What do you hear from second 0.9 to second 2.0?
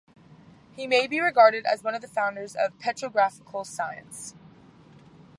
be regarded as one